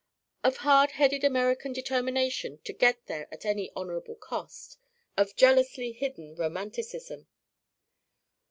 [0.43, 4.79] Of hard headed American determination to "get there" at any honourable cost,
[5.15, 7.27] of jealously hidden romanticism.